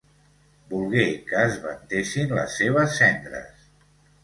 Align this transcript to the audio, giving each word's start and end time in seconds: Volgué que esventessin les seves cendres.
Volgué 0.71 1.03
que 1.27 1.43
esventessin 1.51 2.35
les 2.41 2.59
seves 2.63 2.99
cendres. 3.03 3.71